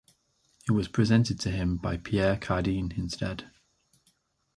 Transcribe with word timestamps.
It 0.67 0.71
was 0.71 0.87
presented 0.87 1.39
to 1.41 1.51
him 1.51 1.77
by 1.77 1.97
Pierre 1.97 2.35
Cardin 2.35 2.97
instead. 2.97 3.51